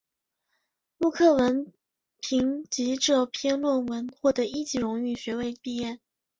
[0.97, 1.71] 陆克文
[2.21, 5.99] 凭藉这篇论文获得一级荣誉学位毕业。